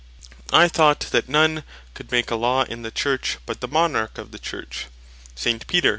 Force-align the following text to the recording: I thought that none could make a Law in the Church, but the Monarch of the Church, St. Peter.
I 0.51 0.67
thought 0.67 1.01
that 1.11 1.29
none 1.29 1.63
could 1.93 2.11
make 2.11 2.31
a 2.31 2.35
Law 2.35 2.63
in 2.63 2.81
the 2.81 2.89
Church, 2.89 3.37
but 3.45 3.61
the 3.61 3.67
Monarch 3.67 4.17
of 4.17 4.31
the 4.31 4.39
Church, 4.39 4.87
St. 5.35 5.67
Peter. 5.67 5.89